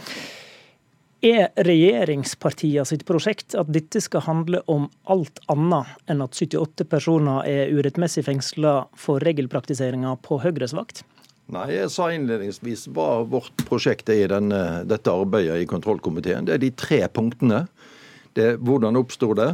Er 1.22 1.52
regjeringspartiene 1.54 2.82
sitt 2.90 3.04
prosjekt 3.06 3.54
at 3.54 3.68
dette 3.70 4.00
skal 4.02 4.24
handle 4.26 4.64
om 4.66 4.88
alt 5.06 5.38
annet 5.54 6.10
enn 6.10 6.24
at 6.26 6.34
78 6.34 6.88
personer 6.90 7.46
er 7.46 7.70
urettmessig 7.70 8.24
fengsla 8.26 8.88
for 8.98 9.22
regelpraktiseringa 9.22 10.16
på 10.26 10.40
Høyres 10.42 10.74
vakt? 10.74 11.04
Nei, 11.54 11.68
jeg 11.76 11.92
sa 11.94 12.08
innledningsvis 12.10 12.88
hva 12.96 13.22
vårt 13.30 13.62
prosjekt 13.68 14.10
er 14.10 14.24
i 14.24 14.32
denne, 14.32 14.62
dette 14.90 15.14
arbeidet 15.14 15.60
i 15.62 15.68
kontrollkomiteen. 15.70 16.48
Det 16.48 16.56
er 16.56 16.64
de 16.64 16.72
tre 16.74 17.04
punktene. 17.14 17.68
Det 18.34 18.56
Hvordan 18.64 18.98
oppsto 18.98 19.36
det? 19.38 19.52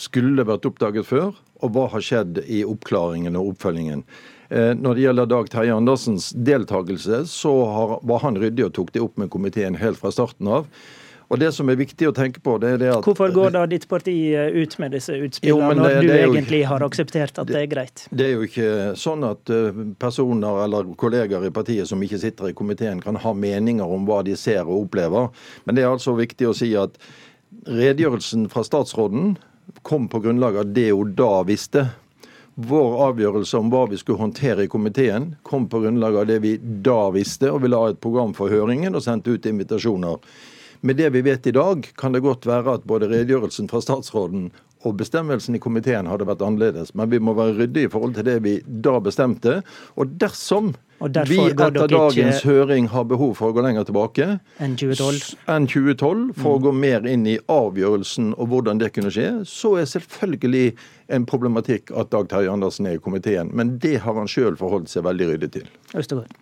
Skulle 0.00 0.38
det 0.38 0.48
vært 0.48 0.70
oppdaget 0.70 1.04
før? 1.04 1.34
Og 1.60 1.74
hva 1.74 1.84
har 1.92 2.06
skjedd 2.06 2.40
i 2.46 2.62
oppklaringen 2.64 3.36
og 3.36 3.52
oppfølgingen? 3.52 4.06
Eh, 4.48 4.72
når 4.72 4.96
det 4.96 5.04
gjelder 5.04 5.28
Dag 5.34 5.52
Terje 5.52 5.76
Andersens 5.76 6.30
deltakelse, 6.32 7.26
så 7.28 7.52
var 8.08 8.24
han 8.24 8.40
ryddig 8.40 8.70
og 8.70 8.74
tok 8.78 8.94
det 8.96 9.04
opp 9.04 9.20
med 9.20 9.28
komiteen 9.34 9.76
helt 9.82 10.00
fra 10.00 10.14
starten 10.14 10.48
av. 10.48 10.72
Og 11.30 11.38
det 11.38 11.52
som 11.54 11.68
er 11.70 11.78
viktig 11.78 12.08
å 12.08 12.12
tenke 12.14 12.40
på, 12.42 12.56
det 12.58 12.72
er 12.74 12.80
det 12.80 12.88
at 12.90 13.06
Hvorfor 13.06 13.30
går 13.30 13.52
da 13.54 13.62
ditt 13.70 13.86
parti 13.90 14.14
eh, 14.34 14.50
ut 14.50 14.72
med 14.82 14.96
disse 14.96 15.14
utspillene, 15.14 15.76
når 15.78 16.00
du 16.02 16.10
egentlig 16.16 16.64
har 16.66 16.82
akseptert 16.82 17.38
at 17.38 17.46
det, 17.46 17.54
det, 17.54 17.60
er 17.62 17.70
greit? 17.70 18.02
Det 18.10 18.26
er 18.26 18.34
jo 18.34 18.48
ikke 18.48 18.70
sånn 18.98 19.22
at 19.28 19.52
eh, 19.54 19.78
personer 20.02 20.64
eller 20.64 20.90
kolleger 20.98 21.46
i 21.46 21.52
partiet 21.54 21.86
som 21.86 22.02
ikke 22.02 22.18
sitter 22.18 22.50
i 22.50 22.56
komiteen, 22.58 22.98
kan 23.04 23.20
ha 23.22 23.34
meninger 23.46 23.94
om 23.94 24.10
hva 24.10 24.24
de 24.26 24.34
ser 24.34 24.64
og 24.66 24.88
opplever. 24.88 25.30
Men 25.68 25.78
det 25.78 25.86
er 25.86 25.92
altså 25.92 26.18
viktig 26.18 26.50
å 26.50 26.56
si 26.56 26.72
at 26.78 26.98
redegjørelsen 27.70 28.50
fra 28.50 28.66
statsråden 28.66 29.36
kom 29.86 30.10
på 30.10 30.24
grunnlag 30.26 30.58
av 30.64 30.74
det 30.74 30.90
hun 30.90 31.14
da 31.14 31.44
visste. 31.46 31.86
Vår 32.60 33.02
avgjørelse 33.06 33.58
om 33.62 33.70
hva 33.70 33.86
vi 33.88 34.02
skulle 34.02 34.18
håndtere 34.18 34.66
i 34.66 34.70
komiteen, 34.70 35.36
kom 35.46 35.70
på 35.70 35.86
grunnlag 35.86 36.24
av 36.24 36.26
det 36.26 36.42
vi 36.42 36.56
da 36.58 37.04
visste, 37.14 37.54
og 37.54 37.62
vi 37.62 37.70
la 37.70 37.86
et 37.88 38.02
program 38.02 38.34
for 38.34 38.50
høringen 38.50 38.98
og 38.98 39.06
sendte 39.06 39.38
ut 39.38 39.46
invitasjoner. 39.46 40.18
Med 40.80 40.96
det 40.96 41.10
vi 41.12 41.20
vet 41.20 41.46
i 41.46 41.52
dag, 41.52 41.88
kan 41.96 42.12
det 42.12 42.22
godt 42.24 42.46
være 42.48 42.78
at 42.78 42.84
både 42.88 43.10
redegjørelsen 43.10 43.68
fra 43.68 43.82
statsråden 43.84 44.48
og 44.88 44.94
bestemmelsen 44.96 45.58
i 45.58 45.60
komiteen 45.60 46.08
hadde 46.08 46.24
vært 46.28 46.40
annerledes. 46.44 46.94
Men 46.96 47.10
vi 47.12 47.20
må 47.20 47.34
være 47.36 47.58
ryddige 47.58 47.88
i 47.88 47.90
forhold 47.92 48.14
til 48.16 48.24
det 48.24 48.38
vi 48.46 48.54
da 48.64 48.94
bestemte. 49.04 49.58
Og 50.00 50.14
dersom 50.22 50.72
og 51.00 51.16
vi 51.28 51.38
etter 51.50 51.88
dagens 51.88 52.42
høring 52.44 52.88
har 52.92 53.04
behov 53.08 53.34
for 53.38 53.52
å 53.52 53.56
gå 53.56 53.64
lenger 53.64 53.86
tilbake 53.88 54.26
enn 54.60 54.76
2012, 54.80 55.20
enn 55.52 55.68
2012 55.68 56.34
for 56.36 56.48
mm. 56.48 56.56
å 56.56 56.64
gå 56.66 56.74
mer 56.76 57.08
inn 57.08 57.24
i 57.28 57.38
avgjørelsen 57.52 58.34
og 58.36 58.52
hvordan 58.52 58.82
det 58.82 58.92
kunne 58.96 59.12
skje, 59.12 59.30
så 59.48 59.78
er 59.80 59.88
selvfølgelig 59.88 60.74
en 61.16 61.24
problematikk 61.28 61.92
at 61.96 62.12
Dag 62.12 62.28
Terje 62.32 62.52
Andersen 62.52 62.88
er 62.88 62.96
i 62.96 63.02
komiteen. 63.02 63.52
Men 63.56 63.78
det 63.80 63.98
har 64.04 64.16
han 64.20 64.28
sjøl 64.28 64.60
forholdt 64.60 64.92
seg 64.92 65.08
veldig 65.08 65.34
ryddig 65.34 65.52
til. 65.56 65.74
Østegård. 65.96 66.36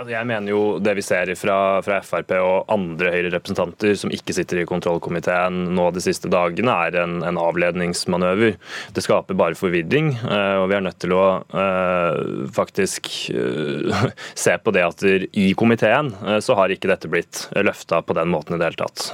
Altså, 0.00 0.14
jeg 0.14 0.28
mener 0.30 0.48
jo 0.48 0.60
det 0.80 0.94
vi 0.96 1.02
ser 1.04 1.28
fra, 1.36 1.54
fra 1.84 1.98
Frp 2.00 2.30
og 2.38 2.70
andre 2.72 3.10
Høyre-representanter 3.12 3.92
som 4.00 4.12
ikke 4.16 4.32
sitter 4.32 4.62
i 4.62 4.64
kontrollkomiteen 4.64 5.74
nå 5.76 5.90
de 5.92 6.00
siste 6.00 6.30
dagene, 6.32 6.72
er 6.72 6.96
en, 7.02 7.18
en 7.28 7.36
avledningsmanøver. 7.36 8.54
Det 8.96 9.04
skaper 9.04 9.36
bare 9.36 9.58
forvirring, 9.60 10.14
eh, 10.24 10.56
og 10.56 10.70
vi 10.70 10.78
er 10.78 10.86
nødt 10.86 10.96
til 11.04 11.12
å 11.12 11.24
uh, 11.52 12.46
faktisk 12.56 13.10
uh, 13.36 14.06
se 14.46 14.54
på 14.56 14.72
det 14.72 14.86
at 14.86 15.04
i 15.04 15.50
komiteen 15.52 16.14
uh, 16.22 16.38
så 16.40 16.56
har 16.56 16.72
ikke 16.72 16.88
dette 16.88 17.12
blitt 17.12 17.42
løfta 17.60 18.00
på 18.00 18.16
den 18.16 18.32
måten 18.32 18.56
i 18.56 18.62
det 18.62 18.70
hele 18.70 18.80
tatt. 18.80 19.04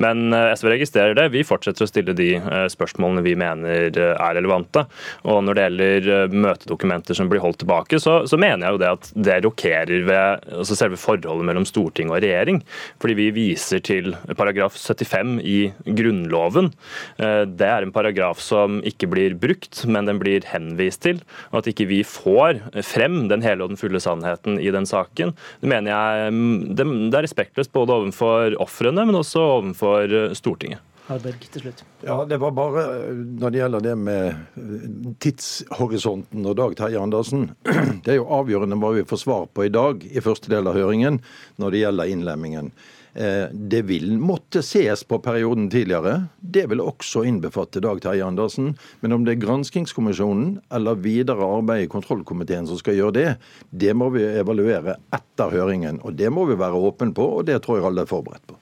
Men 0.00 0.32
SV 0.32 0.70
registrerer 0.72 1.16
det. 1.18 1.26
Vi 1.34 1.44
fortsetter 1.44 1.84
å 1.84 1.90
stille 1.90 2.14
de 2.16 2.30
spørsmålene 2.72 3.24
vi 3.26 3.34
mener 3.38 3.92
er 3.98 4.36
relevante. 4.38 4.86
Og 5.28 5.42
når 5.44 5.58
det 5.58 5.66
gjelder 5.66 6.36
møtedokumenter 6.46 7.18
som 7.18 7.28
blir 7.28 7.42
holdt 7.44 7.60
tilbake, 7.66 8.00
så, 8.00 8.22
så 8.30 8.40
mener 8.40 8.64
jeg 8.64 8.76
jo 8.76 8.82
det 8.82 8.92
at 8.94 9.10
det 9.28 9.40
rokerer 9.44 9.97
ved 10.06 10.44
altså 10.52 10.76
selve 10.78 10.98
forholdet 11.00 11.46
mellom 11.48 11.66
storting 11.68 12.12
og 12.12 12.22
regjering. 12.22 12.62
Fordi 13.02 13.16
vi 13.18 13.28
viser 13.34 13.82
til 13.84 14.14
paragraf 14.38 14.76
75 14.78 15.38
i 15.42 15.58
Grunnloven. 15.98 16.72
Eh, 17.18 17.44
det 17.48 17.68
er 17.68 17.86
en 17.86 17.94
paragraf 17.94 18.42
som 18.42 18.80
ikke 18.86 19.10
blir 19.10 19.36
brukt, 19.38 19.84
men 19.88 20.08
den 20.08 20.20
blir 20.22 20.46
henvist 20.52 21.04
til. 21.06 21.22
Og 21.52 21.62
at 21.62 21.70
ikke 21.72 21.88
vi 21.90 22.02
får 22.06 22.62
frem 22.86 23.26
den 23.32 23.44
hele 23.44 23.64
og 23.64 23.74
den 23.74 23.80
fulle 23.80 24.02
sannheten 24.02 24.60
i 24.62 24.72
den 24.74 24.86
saken, 24.88 25.34
det 25.62 25.70
mener 25.70 25.92
jeg 25.92 26.34
mm, 26.34 26.76
det 26.78 26.86
er 26.86 27.24
respektløst 27.26 27.74
både 27.74 27.94
overfor 27.96 28.56
ofrene, 28.62 29.06
men 29.08 29.18
også 29.18 29.42
overfor 29.58 30.20
eh, 30.20 30.36
Stortinget. 30.38 30.84
Harberg 31.08 31.46
til 31.48 31.64
slutt. 31.64 31.80
Ja, 32.04 32.18
det 32.28 32.36
var 32.42 32.52
bare 32.56 32.84
når 33.14 33.52
det 33.54 33.62
gjelder 33.62 33.84
det 33.84 33.94
med 33.96 34.28
eh, 34.60 35.08
tidshorisonten 35.24 36.44
og 36.44 36.58
Dag 36.58 36.76
Terje 36.78 37.00
Andersen. 37.00 37.48
Det 38.04 38.14
er 38.14 38.20
jo 38.20 38.28
avgjørende 38.38 38.78
hva 38.80 38.92
vi 38.94 39.08
får 39.08 39.20
svar 39.24 39.48
på 39.52 39.66
i 39.66 39.72
dag 39.72 40.04
i 40.06 40.22
første 40.24 40.52
del 40.52 40.68
av 40.70 40.76
høringen 40.78 41.18
når 41.60 41.74
det 41.74 41.82
gjelder 41.82 42.12
innlemmingen. 42.12 42.70
Eh, 43.18 43.48
det 43.52 43.82
vil 43.88 44.18
måtte 44.20 44.62
ses 44.62 45.02
på 45.08 45.18
perioden 45.24 45.70
tidligere. 45.72 46.28
Det 46.38 46.68
vil 46.70 46.84
også 46.84 47.24
innbefatte 47.26 47.82
Dag 47.84 48.02
Terje 48.04 48.28
Andersen. 48.28 48.74
Men 49.00 49.16
om 49.16 49.24
det 49.26 49.34
er 49.34 49.42
granskingskommisjonen 49.46 50.58
eller 50.76 51.00
videre 51.02 51.48
arbeid 51.58 51.86
i 51.86 51.90
kontrollkomiteen 51.90 52.68
som 52.68 52.78
skal 52.80 53.00
gjøre 53.00 53.16
det, 53.16 53.28
det 53.70 53.96
må 53.96 54.12
vi 54.14 54.28
evaluere 54.28 55.00
etter 55.14 55.56
høringen. 55.56 56.02
Og 56.04 56.14
det 56.20 56.30
må 56.30 56.46
vi 56.46 56.60
være 56.60 56.86
åpne 56.92 57.16
på, 57.16 57.32
og 57.40 57.48
det 57.48 57.62
tror 57.64 57.80
jeg 57.80 57.90
alle 57.90 58.06
er 58.06 58.16
forberedt 58.16 58.46
på. 58.46 58.60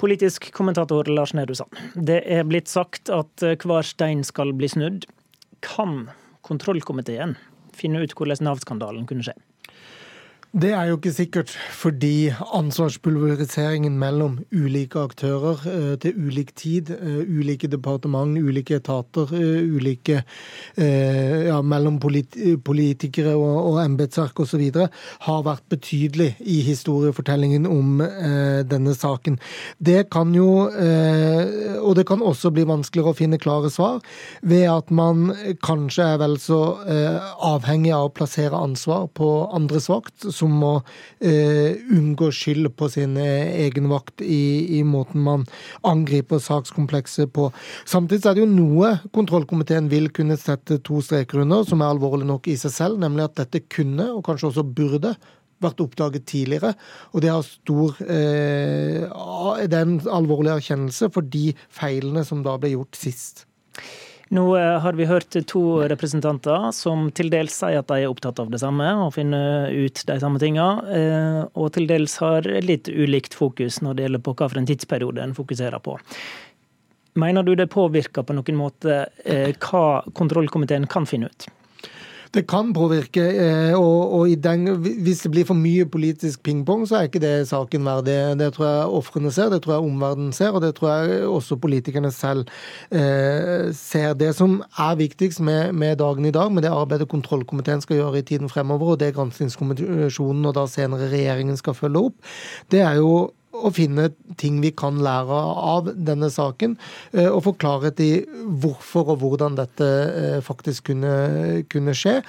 Politisk 0.00 0.46
kommentator 0.56 1.04
Lars 1.12 1.34
Nehru 1.36 1.54
Sand. 1.58 1.76
Det 1.94 2.22
er 2.24 2.46
blitt 2.48 2.70
sagt 2.72 3.10
at 3.12 3.44
hver 3.44 3.84
stein 3.84 4.24
skal 4.24 4.54
bli 4.56 4.70
snudd. 4.72 5.04
Kan 5.60 6.06
kontrollkomiteen 6.46 7.36
finne 7.76 8.00
ut 8.00 8.14
hvordan 8.16 8.46
Nav-skandalen 8.48 9.04
kunne 9.10 9.26
skje? 9.26 9.36
Det 10.50 10.72
er 10.74 10.88
jo 10.88 10.96
ikke 10.96 11.12
sikkert, 11.14 11.50
fordi 11.78 12.32
ansvarspulveriseringen 12.58 13.94
mellom 13.94 14.40
ulike 14.50 14.98
aktører 14.98 15.60
eh, 15.70 15.92
til 16.02 16.16
ulik 16.26 16.48
tid, 16.58 16.88
eh, 16.90 17.20
ulike 17.22 17.68
departement, 17.70 18.34
ulike 18.34 18.80
etater, 18.80 19.30
eh, 19.30 19.62
ulike 19.62 20.24
ja, 20.80 21.60
mellom 21.62 22.00
politikere 22.00 23.34
og, 23.36 23.58
og 23.70 23.78
embetsverk 23.84 24.40
osv. 24.42 24.64
har 25.26 25.44
vært 25.46 25.62
betydelig 25.70 26.32
i 26.40 26.60
historiefortellingen 26.64 27.66
om 27.68 28.00
denne 28.70 28.94
saken. 28.96 29.38
Det 29.78 30.08
kan 30.10 30.32
jo, 30.34 30.66
og 30.66 31.96
det 31.98 32.06
kan 32.08 32.22
også 32.22 32.52
bli 32.54 32.64
vanskeligere 32.68 33.12
å 33.12 33.18
finne 33.18 33.40
klare 33.42 33.70
svar, 33.70 34.00
ved 34.42 34.66
at 34.72 34.90
man 34.90 35.34
kanskje 35.62 36.06
er 36.14 36.20
vel 36.22 36.38
så 36.40 36.60
avhengig 37.50 37.92
av 37.96 38.08
å 38.08 38.14
plassere 38.16 38.56
ansvar 38.56 39.08
på 39.14 39.30
andres 39.56 39.90
vakt 39.92 40.30
som 40.40 40.54
må 40.62 40.72
eh, 41.20 41.78
unngå 41.92 42.30
skyld 42.34 42.72
på 42.78 42.90
sin 42.92 43.16
eh, 43.20 43.50
egen 43.66 43.90
vakt 43.92 44.24
i, 44.24 44.78
i, 44.78 44.82
måten 44.86 45.24
man 45.26 45.46
angriper 45.86 46.42
sakskomplekset 46.42 47.32
på. 47.36 47.50
Samtidig 47.88 48.26
er 48.26 48.38
det 48.38 48.44
jo 48.44 48.52
noe 48.52 48.94
kontrollkomiteen 49.14 49.90
vil 49.92 50.10
kunne 50.16 50.38
sette 50.40 50.80
to 50.86 51.02
streker 51.04 51.44
under, 51.44 51.66
som 51.68 51.82
er 51.82 51.92
alvorlig 51.92 52.28
nok 52.28 52.48
i 52.50 52.56
seg 52.60 52.74
selv, 52.74 53.02
nemlig 53.02 53.28
at 53.28 53.38
dette 53.44 53.64
kunne, 53.70 54.10
og 54.14 54.24
kanskje 54.26 54.50
også 54.52 54.66
burde, 54.66 55.14
vært 55.60 55.82
oppdaget 55.84 56.24
tidligere. 56.24 56.72
Og 57.12 57.20
det 57.20 57.34
stor 57.44 57.98
eh, 58.08 59.04
Det 59.68 59.76
er 59.76 59.84
en 59.84 59.98
alvorlig 60.08 60.54
erkjennelse 60.54 61.10
for 61.12 61.20
de 61.20 61.50
feilene 61.68 62.24
som 62.24 62.40
da 62.46 62.56
ble 62.60 62.72
gjort 62.72 62.96
sist. 62.96 63.44
Nå 64.30 64.56
eh, 64.56 64.78
har 64.78 64.92
vi 64.92 65.04
hørt 65.10 65.34
to 65.46 65.62
representanter 65.90 66.68
som 66.70 67.08
til 67.10 67.32
dels 67.32 67.56
sier 67.58 67.80
at 67.80 67.88
de 67.90 68.04
er 68.04 68.12
opptatt 68.12 68.38
av 68.38 68.52
det 68.52 68.60
samme 68.62 68.86
og 69.02 69.16
finner 69.16 69.72
ut 69.74 70.04
de 70.06 70.18
samme 70.22 70.38
tinga, 70.38 70.66
eh, 70.94 71.40
og 71.58 71.72
til 71.74 71.88
dels 71.90 72.14
har 72.22 72.46
litt 72.62 72.86
ulikt 72.86 73.34
fokus 73.34 73.80
når 73.82 73.98
det 73.98 74.06
gjelder 74.06 74.22
på 74.28 74.36
hva 74.38 74.46
for 74.52 74.60
en 74.60 74.70
tidsperiode 74.70 75.24
en 75.24 75.34
fokuserer 75.34 75.82
på. 75.82 75.96
Mener 77.18 77.42
du 77.42 77.56
det 77.58 77.66
påvirker 77.74 78.22
på 78.22 78.36
noen 78.38 78.60
måte 78.60 79.00
eh, 79.24 79.50
hva 79.66 80.04
kontrollkomiteen 80.14 80.86
kan 80.86 81.10
finne 81.10 81.32
ut? 81.32 81.48
Det 82.34 82.44
kan 82.46 82.68
påvirke, 82.70 83.22
eh, 83.42 83.72
og, 83.74 84.12
og 84.14 84.42
den, 84.42 84.68
hvis 85.02 85.24
det 85.24 85.30
blir 85.34 85.46
for 85.48 85.58
mye 85.58 85.82
politisk 85.90 86.44
pingpong, 86.46 86.84
så 86.86 87.00
er 87.00 87.08
ikke 87.08 87.22
det 87.22 87.48
saken 87.50 87.82
verdig. 87.88 88.14
Det, 88.38 88.52
tror 88.54 88.66
jeg 88.68 88.92
ofrene 89.00 89.32
ser, 89.34 89.50
det 89.50 89.62
tror 89.64 89.74
jeg 89.74 89.88
omverdenen 89.88 90.30
ser, 90.36 90.54
og 90.54 90.62
det 90.62 90.76
tror 90.76 90.92
jeg 90.92 91.24
også 91.26 91.58
politikerne 91.58 92.12
selv 92.14 92.44
eh, 92.94 93.72
ser. 93.74 94.14
Det 94.14 94.30
som 94.38 94.60
er 94.78 95.00
viktigst 95.00 95.42
med, 95.42 95.72
med, 95.72 95.96
dagen 95.98 96.24
i 96.24 96.30
dag, 96.30 96.52
med 96.52 96.62
det 96.62 96.70
arbeidet 96.70 97.10
kontrollkomiteen 97.10 97.82
skal 97.82 97.98
gjøre 97.98 98.22
i 98.22 98.28
tiden 98.30 98.48
fremover, 98.48 98.94
og 98.94 99.02
det 99.02 99.10
granskingskommisjonen 99.18 100.46
og 100.46 100.54
da 100.54 100.68
senere 100.70 101.10
regjeringen 101.10 101.58
skal 101.58 101.74
følge 101.74 102.06
opp, 102.10 102.32
det 102.70 102.84
er 102.86 103.02
jo 103.02 103.32
å 103.56 103.70
finne 103.74 104.10
ting 104.40 104.60
vi 104.62 104.70
kan 104.76 105.00
lære 105.02 105.38
av 105.74 105.90
denne 105.94 106.30
saken, 106.32 106.76
eh, 107.12 107.28
og 107.28 107.44
få 107.48 107.54
klarhet 107.58 108.00
i 108.02 108.12
hvorfor 108.62 109.14
og 109.14 109.24
hvordan 109.24 109.58
dette 109.58 109.88
eh, 109.88 110.40
faktisk 110.44 110.90
kunne, 110.90 111.64
kunne 111.72 111.96
skje. 111.96 112.20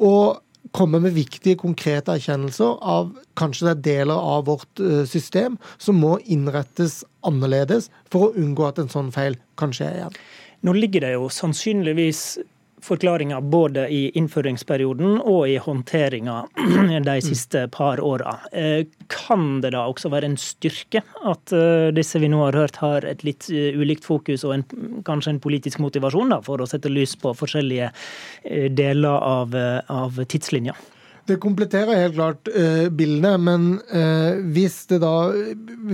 Og 0.00 0.40
komme 0.76 1.00
med 1.02 1.16
viktige, 1.16 1.58
konkrete 1.60 2.14
erkjennelser 2.14 2.78
av 2.80 3.10
kanskje 3.38 3.66
det 3.66 3.72
er 3.72 3.84
deler 3.88 4.20
av 4.34 4.46
vårt 4.50 4.82
eh, 4.82 5.02
system 5.08 5.58
som 5.78 6.00
må 6.00 6.16
innrettes 6.30 7.00
annerledes 7.26 7.90
for 8.12 8.28
å 8.28 8.40
unngå 8.40 8.68
at 8.68 8.80
en 8.82 8.92
sånn 8.92 9.12
feil 9.14 9.38
kan 9.60 9.74
skje 9.76 9.90
igjen. 9.98 10.20
Nå 10.66 10.76
ligger 10.76 11.06
det 11.06 11.14
jo 11.16 11.28
sannsynligvis 11.32 12.38
forklaringa 12.82 13.40
både 13.40 13.86
i 13.92 14.00
innføringsperioden 14.18 15.18
og 15.20 15.48
i 15.48 15.56
håndteringa 15.62 16.36
de 17.06 17.16
siste 17.24 17.66
par 17.72 18.00
åra. 18.00 18.36
Eh, 18.52 18.86
kan 19.08 19.60
det 19.64 19.72
da 19.74 19.86
også 19.88 20.12
være 20.12 20.30
en 20.30 20.38
styrke 20.40 21.02
at 21.28 21.54
eh, 21.56 21.90
disse 21.96 22.20
vi 22.22 22.30
nå 22.32 22.42
har 22.46 22.58
hørt 22.58 22.80
har 22.82 23.06
et 23.08 23.24
litt 23.26 23.50
eh, 23.52 23.76
ulikt 23.76 24.06
fokus 24.06 24.44
og 24.46 24.56
en, 24.56 24.66
kanskje 25.06 25.36
en 25.36 25.42
politisk 25.42 25.82
motivasjon 25.82 26.32
da, 26.34 26.40
for 26.44 26.62
å 26.62 26.68
sette 26.70 26.92
lys 26.92 27.16
på 27.20 27.34
forskjellige 27.36 27.90
deler 28.76 29.28
av, 29.30 29.54
av 29.90 30.24
tidslinja? 30.30 30.76
Det 31.30 31.36
kompletterer 31.38 31.94
helt 31.94 32.16
klart 32.16 32.48
uh, 32.50 32.88
bildene, 32.90 33.36
men 33.38 33.66
uh, 33.92 34.40
hvis, 34.50 34.80
det 34.90 34.98
da, 35.04 35.30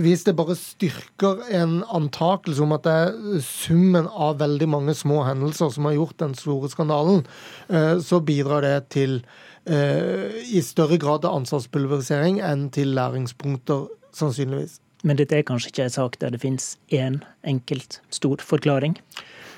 hvis 0.01 0.25
det 0.25 0.33
bare 0.37 0.55
styrker 0.57 1.43
en 1.53 1.83
antakelse 1.93 2.63
om 2.65 2.73
at 2.73 2.87
det 2.87 2.95
er 3.03 3.43
summen 3.45 4.09
av 4.09 4.39
veldig 4.41 4.69
mange 4.73 4.95
små 4.97 5.21
hendelser 5.27 5.69
som 5.75 5.85
har 5.85 5.97
gjort 5.99 6.17
den 6.23 6.33
store 6.39 6.71
skandalen, 6.73 7.21
uh, 7.69 7.99
så 8.01 8.21
bidrar 8.23 8.65
det 8.65 8.79
til 8.97 9.21
i 9.67 10.61
større 10.63 10.95
grad 10.95 11.25
til 11.25 11.33
ansvarspulverisering 11.41 12.37
enn 12.39 12.69
til 12.71 12.93
læringspunkter, 12.95 13.81
sannsynligvis. 14.15 14.77
Men 15.03 15.19
dette 15.19 15.35
er 15.35 15.43
kanskje 15.43 15.73
ikke 15.73 15.89
en 15.89 15.91
sak 15.91 16.15
der 16.21 16.31
det 16.31 16.39
finnes 16.39 16.69
én 16.87 17.17
enkelt 17.43 17.99
stor 18.07 18.39
forklaring? 18.39 18.95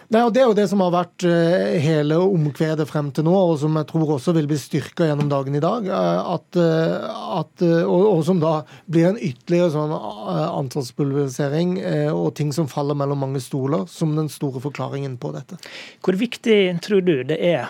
Nei, 0.09 0.23
og 0.25 0.31
Det 0.33 0.41
er 0.41 0.47
jo 0.49 0.55
det 0.57 0.65
som 0.71 0.81
har 0.81 0.89
vært 0.89 1.23
eh, 1.29 1.75
hele 1.83 2.15
omkvedet 2.17 2.87
frem 2.89 3.11
til 3.13 3.27
nå, 3.27 3.33
og 3.51 3.59
som 3.61 3.75
jeg 3.77 3.85
tror 3.91 4.15
også 4.15 4.33
vil 4.33 4.47
bli 4.49 4.57
styrka 4.57 5.05
gjennom 5.05 5.27
dagen 5.29 5.53
i 5.53 5.61
dag. 5.61 5.85
Eh, 5.85 6.31
at, 6.33 6.57
eh, 6.57 7.03
at, 7.37 7.65
og, 7.83 8.07
og, 8.15 8.23
som 8.25 8.39
da 8.41 8.53
blir 8.89 9.11
en 9.11 9.19
ytterligere 9.21 9.69
sånn 9.75 9.93
antallspulverisering 9.93 11.75
og 12.09 12.31
ting 12.39 12.49
som 12.55 12.69
faller 12.71 12.97
mellom 12.97 13.21
mange 13.21 13.41
stoler, 13.43 13.85
som 13.91 14.15
den 14.17 14.31
store 14.33 14.63
forklaringen 14.63 15.19
på 15.21 15.29
dette. 15.35 15.59
Hvor 16.01 16.17
viktig 16.17 16.57
tror 16.85 17.05
du 17.05 17.13
det 17.29 17.37
er 17.37 17.69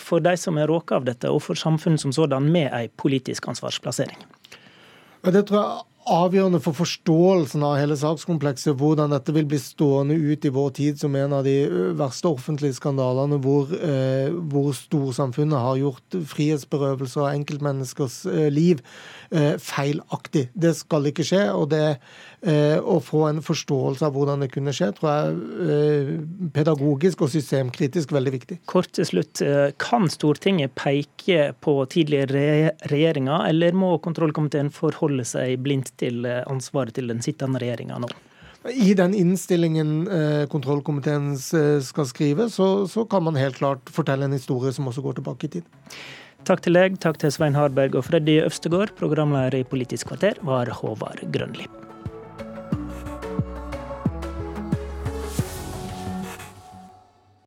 for 0.00 0.24
de 0.24 0.34
som 0.40 0.56
er 0.56 0.70
råka 0.72 0.96
av 0.96 1.04
dette, 1.08 1.28
og 1.28 1.42
for 1.44 1.58
samfunnet 1.58 2.00
som 2.00 2.16
sådan, 2.16 2.48
med 2.48 2.72
en 2.72 2.88
politisk 2.96 3.50
ansvarsplassering? 3.52 4.24
Det 5.28 5.44
tror 5.50 5.60
jeg 5.60 5.97
avgjørende 6.08 6.60
for 6.62 6.76
forståelsen 6.76 7.62
av 7.66 7.76
hele 7.78 7.96
sakskomplekset 7.98 8.76
hvordan 8.78 9.12
dette 9.12 9.32
vil 9.36 9.46
bli 9.48 9.58
stående 9.60 10.16
ut 10.16 10.44
i 10.44 10.52
vår 10.54 10.70
tid 10.78 11.00
som 11.00 11.16
en 11.18 11.34
av 11.36 11.44
de 11.46 11.56
verste 11.98 12.30
offentlige 12.30 12.78
skandalene 12.78 13.38
hvor, 13.44 13.70
eh, 13.74 14.32
hvor 14.32 14.70
storsamfunnet 14.76 15.60
har 15.60 15.80
gjort 15.80 16.18
frihetsberøvelser 16.32 17.24
av 17.26 17.32
enkeltmenneskers 17.34 18.20
eh, 18.30 18.48
liv 18.52 18.80
eh, 19.30 19.56
feilaktig. 19.60 20.48
Det 20.54 20.74
skal 20.78 21.10
ikke 21.10 21.26
skje. 21.28 21.42
og 21.52 21.68
det 21.74 21.84
eh, 22.40 22.78
Å 22.78 22.98
få 23.04 23.26
en 23.28 23.42
forståelse 23.44 24.06
av 24.06 24.16
hvordan 24.16 24.44
det 24.44 24.50
kunne 24.54 24.74
skje, 24.76 24.90
tror 24.96 25.10
jeg 25.12 25.36
eh, 25.68 26.12
pedagogisk 26.54 27.26
og 27.26 27.32
systemkritisk 27.34 28.14
veldig 28.16 28.34
viktig. 28.38 28.60
Kort 28.70 28.94
til 28.96 29.08
slutt. 29.08 29.42
Kan 29.80 30.08
Stortinget 30.12 30.74
peke 30.78 31.52
på 31.60 31.76
tidligere 31.90 32.72
regjeringer, 32.88 33.44
eller 33.50 33.76
må 33.76 33.96
kontrollkomiteen 34.02 34.72
forholde 34.74 35.26
seg 35.28 35.58
blindt 35.64 35.92
til 36.00 36.26
eh, 36.28 36.42
ansvaret 36.50 36.96
til 36.96 37.10
den 37.10 37.22
sittende 37.24 37.60
regjeringa 37.62 38.00
nå? 38.04 38.10
I 38.68 38.92
den 38.98 39.14
innstillingen 39.14 39.92
eh, 40.10 40.44
kontrollkomiteen 40.50 41.32
eh, 41.34 41.78
skal 41.84 42.08
skrive, 42.10 42.48
så, 42.50 42.86
så, 42.90 43.06
kan 43.08 43.24
man 43.24 43.38
helt 43.38 43.60
klart 43.60 43.92
fortelle 43.94 44.26
en 44.26 44.34
historie 44.34 44.74
som 44.74 44.90
også 44.90 45.04
går 45.04 45.20
tilbake 45.20 45.48
i 45.48 45.52
tid. 45.58 45.98
Takk 46.48 46.62
til 46.64 46.78
deg, 46.78 46.96
takk 47.02 47.18
til 47.22 47.32
Svein 47.34 47.58
Harberg 47.58 47.98
og 47.98 48.06
Freddy 48.06 48.38
Øvstegård. 48.44 48.94
Programleder 48.98 49.60
i 49.60 49.66
Politisk 49.66 50.10
kvarter 50.10 50.40
var 50.46 50.70
Håvard 50.80 51.22
Grønli. 51.34 51.68